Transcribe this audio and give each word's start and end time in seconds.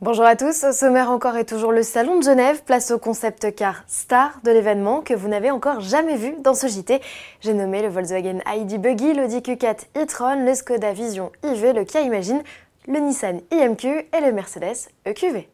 Bonjour 0.00 0.26
à 0.26 0.36
tous, 0.36 0.62
au 0.62 0.70
sommaire 0.70 1.10
encore 1.10 1.36
et 1.36 1.44
toujours 1.44 1.72
le 1.72 1.82
Salon 1.82 2.20
de 2.20 2.22
Genève, 2.22 2.62
place 2.62 2.92
au 2.92 3.00
concept 3.00 3.52
car 3.56 3.82
star 3.88 4.38
de 4.44 4.52
l'événement 4.52 5.00
que 5.00 5.12
vous 5.12 5.26
n'avez 5.26 5.50
encore 5.50 5.80
jamais 5.80 6.14
vu 6.14 6.36
dans 6.38 6.54
ce 6.54 6.68
JT. 6.68 7.00
J'ai 7.40 7.52
nommé 7.52 7.82
le 7.82 7.88
Volkswagen 7.88 8.38
ID 8.46 8.80
Buggy, 8.80 9.12
l'Audi 9.12 9.38
Q4 9.38 9.86
e-tron, 9.96 10.44
le 10.44 10.54
Skoda 10.54 10.92
Vision 10.92 11.32
IV, 11.42 11.72
le 11.74 11.82
Kia 11.82 12.02
Imagine, 12.02 12.44
le 12.86 13.00
Nissan 13.00 13.40
IMQ 13.50 13.88
et 13.88 14.20
le 14.24 14.30
Mercedes 14.30 14.88
EQV. 15.04 15.48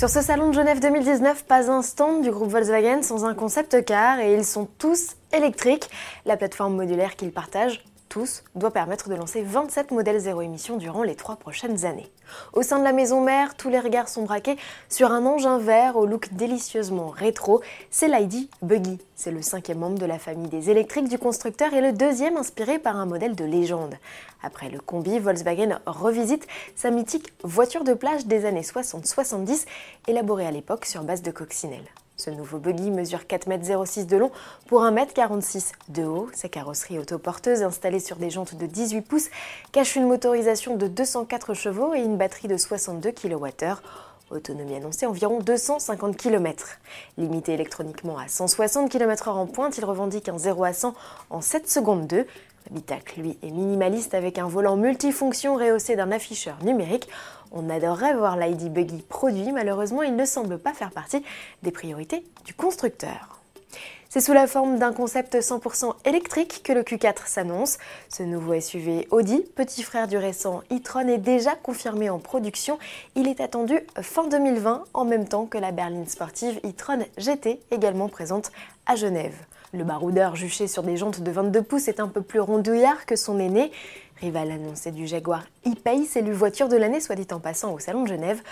Sur 0.00 0.08
ce 0.08 0.22
salon 0.22 0.48
de 0.48 0.54
Genève 0.54 0.80
2019, 0.80 1.44
pas 1.44 1.70
un 1.70 1.82
stand 1.82 2.22
du 2.22 2.30
groupe 2.30 2.48
Volkswagen 2.48 3.02
sans 3.02 3.26
un 3.26 3.34
concept 3.34 3.84
car 3.84 4.18
et 4.18 4.32
ils 4.32 4.46
sont 4.46 4.66
tous 4.78 5.14
électriques. 5.30 5.90
La 6.24 6.38
plateforme 6.38 6.74
modulaire 6.74 7.16
qu'ils 7.16 7.32
partagent 7.32 7.84
tous 8.10 8.42
doit 8.56 8.72
permettre 8.72 9.08
de 9.08 9.14
lancer 9.14 9.40
27 9.40 9.92
modèles 9.92 10.18
zéro 10.18 10.42
émission 10.42 10.76
durant 10.76 11.04
les 11.04 11.14
trois 11.14 11.36
prochaines 11.36 11.86
années. 11.86 12.10
Au 12.52 12.62
sein 12.62 12.80
de 12.80 12.84
la 12.84 12.92
maison 12.92 13.22
mère, 13.22 13.54
tous 13.56 13.70
les 13.70 13.78
regards 13.78 14.08
sont 14.08 14.24
braqués 14.24 14.58
sur 14.90 15.12
un 15.12 15.24
engin 15.24 15.58
vert 15.58 15.96
au 15.96 16.06
look 16.06 16.34
délicieusement 16.34 17.08
rétro, 17.08 17.62
c'est 17.90 18.08
l'ID 18.08 18.50
Buggy. 18.62 18.98
C'est 19.14 19.30
le 19.30 19.42
cinquième 19.42 19.78
membre 19.78 19.98
de 19.98 20.06
la 20.06 20.18
famille 20.18 20.48
des 20.48 20.70
électriques 20.70 21.08
du 21.08 21.18
constructeur 21.18 21.72
et 21.72 21.80
le 21.80 21.92
deuxième 21.92 22.36
inspiré 22.36 22.78
par 22.78 22.96
un 22.96 23.06
modèle 23.06 23.36
de 23.36 23.44
légende. 23.44 23.94
Après 24.42 24.68
le 24.68 24.80
combi, 24.80 25.18
Volkswagen 25.20 25.78
revisite 25.86 26.48
sa 26.74 26.90
mythique 26.90 27.32
voiture 27.44 27.84
de 27.84 27.94
plage 27.94 28.26
des 28.26 28.44
années 28.44 28.62
60-70, 28.62 29.66
élaborée 30.08 30.46
à 30.46 30.50
l'époque 30.50 30.84
sur 30.84 31.04
base 31.04 31.22
de 31.22 31.30
coccinelle. 31.30 31.86
Ce 32.20 32.28
nouveau 32.28 32.58
buggy 32.58 32.90
mesure 32.90 33.20
4,06 33.20 34.00
m 34.00 34.06
de 34.06 34.16
long 34.18 34.30
pour 34.66 34.82
1,46 34.82 35.56
m 35.56 35.62
de 35.88 36.04
haut. 36.04 36.28
Sa 36.34 36.50
carrosserie 36.50 36.98
autoporteuse 36.98 37.62
installée 37.62 37.98
sur 37.98 38.16
des 38.16 38.28
jantes 38.28 38.56
de 38.56 38.66
18 38.66 39.00
pouces 39.00 39.30
cache 39.72 39.96
une 39.96 40.06
motorisation 40.06 40.76
de 40.76 40.86
204 40.86 41.54
chevaux 41.54 41.94
et 41.94 42.00
une 42.00 42.18
batterie 42.18 42.46
de 42.46 42.58
62 42.58 43.12
kWh. 43.12 43.76
Autonomie 44.30 44.76
annoncée 44.76 45.06
environ 45.06 45.40
250 45.40 46.18
km. 46.18 46.78
Limité 47.16 47.54
électroniquement 47.54 48.18
à 48.18 48.28
160 48.28 48.90
km/h 48.90 49.30
en 49.30 49.46
pointe, 49.46 49.78
il 49.78 49.84
revendique 49.86 50.28
un 50.28 50.36
0 50.36 50.64
à 50.64 50.74
100 50.74 50.94
en 51.30 51.40
7 51.40 51.70
secondes 51.70 52.06
2. 52.06 52.26
L'habitacle, 52.68 53.20
lui, 53.20 53.38
est 53.42 53.50
minimaliste 53.50 54.14
avec 54.14 54.38
un 54.38 54.48
volant 54.48 54.76
multifonction 54.76 55.56
rehaussé 55.56 55.96
d'un 55.96 56.12
afficheur 56.12 56.56
numérique. 56.62 57.08
On 57.52 57.68
adorerait 57.68 58.14
voir 58.14 58.36
l'ID 58.36 58.72
Buggy 58.72 59.02
produit, 59.08 59.52
malheureusement, 59.52 60.02
il 60.02 60.14
ne 60.14 60.24
semble 60.24 60.58
pas 60.58 60.72
faire 60.72 60.90
partie 60.90 61.22
des 61.62 61.72
priorités 61.72 62.24
du 62.44 62.54
constructeur. 62.54 63.40
C'est 64.12 64.20
sous 64.20 64.32
la 64.32 64.48
forme 64.48 64.80
d'un 64.80 64.92
concept 64.92 65.36
100% 65.36 65.94
électrique 66.04 66.62
que 66.64 66.72
le 66.72 66.82
Q4 66.82 67.26
s'annonce. 67.26 67.78
Ce 68.08 68.24
nouveau 68.24 68.60
SUV 68.60 69.06
Audi, 69.12 69.40
petit 69.54 69.84
frère 69.84 70.08
du 70.08 70.16
récent 70.16 70.62
e-tron, 70.72 71.06
est 71.06 71.18
déjà 71.18 71.54
confirmé 71.54 72.10
en 72.10 72.18
production. 72.18 72.80
Il 73.14 73.28
est 73.28 73.40
attendu 73.40 73.78
fin 74.00 74.26
2020, 74.26 74.82
en 74.94 75.04
même 75.04 75.28
temps 75.28 75.46
que 75.46 75.58
la 75.58 75.70
berline 75.70 76.08
sportive 76.08 76.58
e-tron 76.66 77.06
GT, 77.18 77.60
également 77.70 78.08
présente 78.08 78.50
à 78.86 78.96
Genève. 78.96 79.36
Le 79.72 79.84
baroudeur 79.84 80.34
juché 80.34 80.66
sur 80.66 80.82
des 80.82 80.96
jantes 80.96 81.20
de 81.20 81.30
22 81.30 81.62
pouces 81.62 81.86
est 81.86 82.00
un 82.00 82.08
peu 82.08 82.22
plus 82.22 82.40
rondouillard 82.40 83.06
que 83.06 83.14
son 83.14 83.38
aîné. 83.38 83.70
Rival 84.20 84.50
annoncé 84.50 84.90
du 84.90 85.06
Jaguar 85.06 85.44
e-Pace, 85.64 86.16
élu 86.16 86.32
voiture 86.32 86.68
de 86.68 86.76
l'année, 86.76 86.98
soit 86.98 87.14
dit 87.14 87.28
en 87.30 87.38
passant 87.38 87.72
au 87.72 87.78
Salon 87.78 88.02
de 88.02 88.08
Genève. 88.08 88.42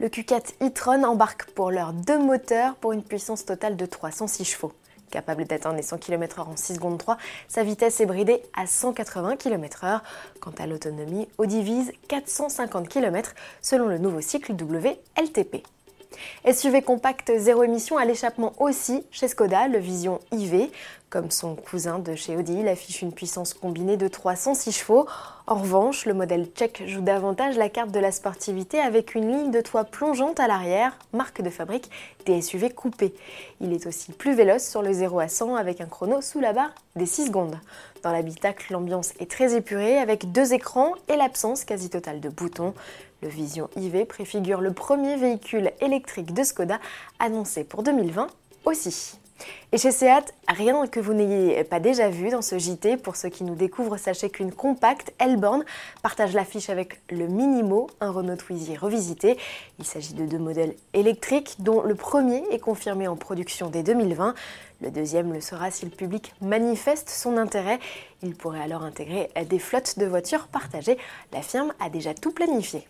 Le 0.00 0.08
Q4 0.08 0.54
e-tron 0.64 1.04
embarque 1.04 1.48
pour 1.52 1.70
l'heure 1.70 1.92
deux 1.92 2.18
moteurs 2.18 2.74
pour 2.74 2.90
une 2.90 3.04
puissance 3.04 3.44
totale 3.44 3.76
de 3.76 3.86
306 3.86 4.44
chevaux. 4.44 4.72
Capable 5.12 5.44
d'atteindre 5.44 5.76
les 5.76 5.82
100 5.82 5.98
km/h 5.98 6.48
en 6.48 6.56
6 6.56 6.74
secondes 6.74 6.98
3, 6.98 7.18
sa 7.46 7.62
vitesse 7.62 8.00
est 8.00 8.06
bridée 8.06 8.42
à 8.56 8.66
180 8.66 9.36
km/h. 9.36 10.00
Quant 10.40 10.54
à 10.58 10.66
l'autonomie, 10.66 11.28
Audi 11.38 11.62
vise 11.62 11.92
450 12.08 12.88
km 12.88 13.32
selon 13.62 13.86
le 13.86 13.98
nouveau 13.98 14.20
cycle 14.20 14.54
WLTP. 14.54 15.64
SUV 16.50 16.82
compact 16.82 17.32
zéro 17.38 17.62
émission 17.64 17.96
à 17.96 18.04
l'échappement 18.04 18.52
aussi 18.58 19.02
chez 19.10 19.28
Skoda, 19.28 19.66
le 19.66 19.78
Vision 19.78 20.20
IV. 20.30 20.68
Comme 21.14 21.30
son 21.30 21.54
cousin 21.54 22.00
de 22.00 22.16
chez 22.16 22.36
Audi, 22.36 22.56
il 22.58 22.66
affiche 22.66 23.00
une 23.00 23.12
puissance 23.12 23.54
combinée 23.54 23.96
de 23.96 24.08
306 24.08 24.72
chevaux. 24.72 25.06
En 25.46 25.54
revanche, 25.54 26.06
le 26.06 26.12
modèle 26.12 26.46
tchèque 26.46 26.82
joue 26.88 27.02
davantage 27.02 27.56
la 27.56 27.68
carte 27.68 27.92
de 27.92 28.00
la 28.00 28.10
sportivité 28.10 28.80
avec 28.80 29.14
une 29.14 29.30
ligne 29.30 29.50
de 29.52 29.60
toit 29.60 29.84
plongeante 29.84 30.40
à 30.40 30.48
l'arrière, 30.48 30.98
marque 31.12 31.40
de 31.40 31.50
fabrique 31.50 31.88
des 32.26 32.42
SUV 32.42 32.70
coupés. 32.70 33.14
Il 33.60 33.72
est 33.72 33.86
aussi 33.86 34.10
plus 34.10 34.34
véloce 34.34 34.68
sur 34.68 34.82
le 34.82 34.92
0 34.92 35.20
à 35.20 35.28
100 35.28 35.54
avec 35.54 35.80
un 35.80 35.86
chrono 35.86 36.20
sous 36.20 36.40
la 36.40 36.52
barre 36.52 36.74
des 36.96 37.06
6 37.06 37.26
secondes. 37.26 37.60
Dans 38.02 38.10
l'habitacle, 38.10 38.72
l'ambiance 38.72 39.12
est 39.20 39.30
très 39.30 39.54
épurée 39.54 39.98
avec 39.98 40.32
deux 40.32 40.52
écrans 40.52 40.94
et 41.06 41.14
l'absence 41.14 41.64
quasi 41.64 41.90
totale 41.90 42.18
de 42.18 42.28
boutons. 42.28 42.74
Le 43.22 43.28
Vision 43.28 43.70
IV 43.76 44.04
préfigure 44.06 44.60
le 44.60 44.72
premier 44.72 45.16
véhicule 45.16 45.70
électrique 45.80 46.34
de 46.34 46.42
Skoda 46.42 46.80
annoncé 47.20 47.62
pour 47.62 47.84
2020 47.84 48.26
aussi. 48.64 49.20
Et 49.72 49.78
chez 49.78 49.90
Seat, 49.90 50.32
rien 50.46 50.86
que 50.86 51.00
vous 51.00 51.14
n'ayez 51.14 51.64
pas 51.64 51.80
déjà 51.80 52.08
vu 52.08 52.30
dans 52.30 52.42
ce 52.42 52.58
JT. 52.58 52.96
Pour 52.96 53.16
ceux 53.16 53.28
qui 53.28 53.42
nous 53.42 53.56
découvrent, 53.56 53.96
sachez 53.96 54.30
qu'une 54.30 54.52
compacte 54.52 55.12
Elborn 55.18 55.64
partage 56.02 56.32
l'affiche 56.32 56.70
avec 56.70 57.00
le 57.10 57.26
Minimo, 57.26 57.88
un 58.00 58.12
Renault 58.12 58.36
Twizy 58.36 58.76
revisité. 58.76 59.36
Il 59.80 59.84
s'agit 59.84 60.14
de 60.14 60.26
deux 60.26 60.38
modèles 60.38 60.74
électriques, 60.92 61.56
dont 61.58 61.82
le 61.82 61.96
premier 61.96 62.44
est 62.52 62.60
confirmé 62.60 63.08
en 63.08 63.16
production 63.16 63.68
dès 63.68 63.82
2020. 63.82 64.34
Le 64.80 64.90
deuxième 64.90 65.32
le 65.32 65.40
sera 65.40 65.70
si 65.72 65.84
le 65.84 65.90
public 65.90 66.34
manifeste 66.40 67.10
son 67.10 67.36
intérêt. 67.36 67.80
Il 68.22 68.36
pourrait 68.36 68.62
alors 68.62 68.82
intégrer 68.82 69.30
des 69.48 69.58
flottes 69.58 69.98
de 69.98 70.06
voitures 70.06 70.46
partagées. 70.46 70.98
La 71.32 71.42
firme 71.42 71.74
a 71.80 71.90
déjà 71.90 72.14
tout 72.14 72.32
planifié. 72.32 72.86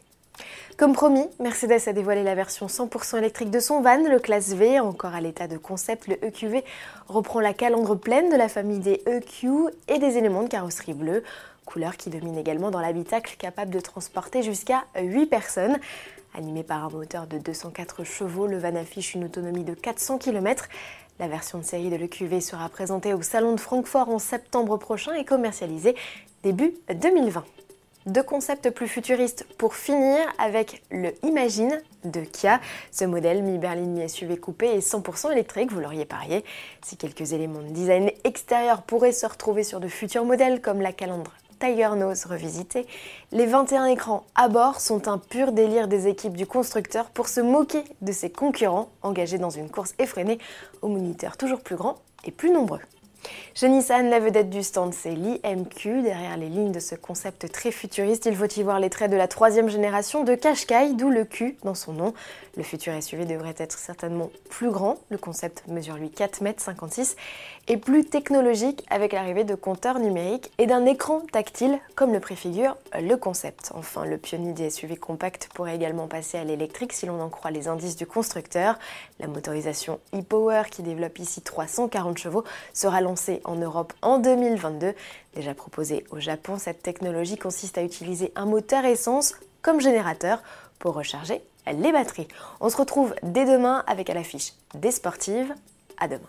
Comme 0.77 0.93
promis, 0.93 1.29
Mercedes 1.39 1.87
a 1.87 1.93
dévoilé 1.93 2.25
la 2.25 2.35
version 2.35 2.67
100% 2.67 3.19
électrique 3.19 3.51
de 3.51 3.61
son 3.61 3.81
van, 3.81 4.09
le 4.09 4.19
Classe 4.19 4.55
V, 4.55 4.81
encore 4.81 5.15
à 5.15 5.21
l'état 5.21 5.47
de 5.47 5.57
concept. 5.57 6.09
Le 6.09 6.23
EQV 6.25 6.65
reprend 7.07 7.39
la 7.39 7.55
calandre 7.55 7.97
pleine 7.97 8.29
de 8.29 8.37
la 8.37 8.49
famille 8.49 8.81
des 8.81 9.01
EQ 9.07 9.69
et 9.87 10.01
des 10.01 10.19
éléments 10.19 10.43
de 10.43 10.49
carrosserie 10.49 10.95
bleue, 10.95 11.23
couleur 11.65 11.97
qui 11.97 12.11
domine 12.11 12.37
également 12.37 12.73
dans 12.73 12.81
l'habitacle 12.81 13.37
capable 13.39 13.71
de 13.71 13.79
transporter 13.79 14.43
jusqu'à 14.43 14.85
8 15.01 15.27
personnes. 15.27 15.79
Animé 16.37 16.65
par 16.65 16.85
un 16.85 16.91
moteur 16.91 17.29
de 17.29 17.39
204 17.39 18.03
chevaux, 18.03 18.49
le 18.49 18.59
van 18.59 18.75
affiche 18.75 19.15
une 19.15 19.25
autonomie 19.25 19.63
de 19.63 19.75
400 19.75 20.19
km. 20.19 20.69
La 21.21 21.29
version 21.29 21.59
de 21.59 21.63
série 21.63 21.91
de 21.91 21.97
l'EQV 21.97 22.41
sera 22.41 22.69
présentée 22.69 23.15
au 23.15 23.23
Salon 23.23 23.53
de 23.53 23.61
Francfort 23.61 24.09
en 24.09 24.19
septembre 24.19 24.77
prochain 24.77 25.15
et 25.15 25.25
commercialisée 25.25 25.95
début 26.43 26.75
2020. 26.93 27.45
Deux 28.07 28.23
concepts 28.23 28.69
plus 28.69 28.87
futuristes 28.87 29.47
pour 29.57 29.75
finir 29.75 30.19
avec 30.39 30.83
le 30.91 31.15
Imagine 31.23 31.81
de 32.05 32.21
Kia. 32.21 32.61
Ce 32.93 33.07
modèle 33.07 33.43
mi-berline 33.43 33.93
mi-SUV 33.93 34.37
coupé 34.37 34.67
est 34.67 34.87
100% 34.87 35.33
électrique, 35.33 35.73
vous 35.73 35.81
l'auriez 35.81 36.05
parié. 36.05 36.45
Si 36.83 36.99
quelques 36.99 37.33
éléments 37.33 37.63
de 37.63 37.69
design 37.69 38.11
extérieur 38.25 38.83
pourraient 38.83 39.13
se 39.13 39.25
retrouver 39.25 39.63
sur 39.63 39.81
de 39.81 39.89
futurs 39.89 40.27
modèles 40.27 40.61
comme 40.61 40.83
la 40.83 40.93
calandre 40.93 41.33
Tiger 41.59 41.97
Nose 41.97 42.27
revisitée, 42.27 42.87
les 43.33 43.47
21 43.47 43.87
écrans 43.87 44.25
à 44.35 44.49
bord 44.49 44.83
sont 44.83 45.09
un 45.09 45.17
pur 45.17 45.53
délire 45.53 45.89
des 45.89 46.07
équipes 46.07 46.37
du 46.37 46.47
constructeur 46.47 47.07
pour 47.07 47.29
se 47.29 47.41
moquer 47.41 47.85
de 48.03 48.13
ses 48.13 48.29
concurrents 48.29 48.91
engagés 49.01 49.39
dans 49.39 49.49
une 49.49 49.71
course 49.71 49.95
effrénée 49.99 50.39
aux 50.83 50.89
moniteurs 50.89 51.39
toujours 51.39 51.63
plus 51.63 51.77
grands 51.77 51.97
et 52.27 52.33
plus 52.33 52.51
nombreux. 52.51 52.81
Chez 53.55 53.69
Nissan, 53.69 54.11
la 54.11 54.19
vedette 54.19 54.51
du 54.51 54.63
stand, 54.63 54.93
c'est 54.93 55.15
l'IMQ. 55.15 56.03
Derrière 56.03 56.37
les 56.37 56.49
lignes 56.49 56.73
de 56.73 56.81
ce 56.81 56.95
concept 56.95 57.51
très 57.53 57.71
futuriste, 57.71 58.27
il 58.27 58.35
faut 58.35 58.47
y 58.47 58.63
voir 58.63 58.81
les 58.81 58.91
traits 58.91 59.11
de 59.11 59.17
la 59.17 59.29
troisième 59.29 59.69
génération 59.69 60.25
de 60.25 60.35
Qashqai, 60.35 60.95
d'où 60.95 61.11
le 61.11 61.25
Q 61.25 61.57
dans 61.63 61.75
son 61.75 61.93
nom. 61.93 62.15
Le 62.57 62.63
futur 62.63 62.93
SUV 63.01 63.25
devrait 63.25 63.55
être 63.59 63.79
certainement 63.79 64.31
plus 64.51 64.71
grand. 64.71 64.99
Le 65.09 65.19
concept 65.19 65.65
mesure 65.69 65.97
lui 65.97 66.09
4,56 66.09 67.01
m 67.01 67.64
et 67.69 67.77
plus 67.77 68.05
technologique 68.05 68.85
avec 68.91 69.13
l'arrivée 69.13 69.45
de 69.45 69.55
compteurs 69.55 69.99
numériques 69.99 70.51
et 70.59 70.67
d'un 70.67 70.85
écran 70.87 71.21
tactile, 71.33 71.79
comme 71.95 72.13
le 72.13 72.21
préfigure 72.21 72.77
le 73.01 73.17
concept. 73.17 73.73
Enfin, 73.75 74.05
le 74.05 74.19
pionnier 74.19 74.53
des 74.53 74.71
SUV 74.71 74.97
compacts 74.97 75.49
pourrait 75.55 75.75
également 75.75 76.07
passer 76.07 76.39
à 76.39 76.45
l'électrique 76.45 76.93
si 76.93 77.07
l'on 77.07 77.21
en 77.21 77.29
croit 77.29 77.51
les 77.51 77.69
indices 77.69 77.97
du 77.97 78.07
constructeur. 78.07 78.79
La 79.21 79.27
motorisation 79.27 80.01
e-Power, 80.15 80.65
qui 80.71 80.83
développe 80.83 81.19
ici 81.19 81.41
340 81.41 82.19
chevaux, 82.19 82.45
sera 82.73 83.01
lancée 83.01 83.41
en 83.45 83.57
Europe 83.57 83.93
en 84.03 84.19
2022. 84.19 84.95
Déjà 85.35 85.55
proposée 85.55 86.05
au 86.11 86.21
Japon, 86.21 86.59
cette 86.59 86.83
technologie 86.83 87.37
consiste 87.37 87.79
à 87.79 87.83
utiliser 87.83 88.33
un 88.37 88.47
moteur 88.47 88.85
essence 88.85 89.35
comme 89.63 89.81
générateur 89.81 90.43
pour 90.79 90.95
recharger 90.95 91.43
les 91.67 91.93
batteries. 91.93 92.29
On 92.61 92.69
se 92.69 92.77
retrouve 92.77 93.15
dès 93.23 93.47
demain 93.47 93.83
avec 93.87 94.11
à 94.11 94.15
l'affiche 94.15 94.53
des 94.75 94.91
sportives. 94.91 95.55
À 95.99 96.09
demain. 96.09 96.29